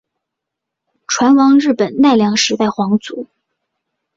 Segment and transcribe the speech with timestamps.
[1.05, 3.27] 船王日本奈良时代皇族。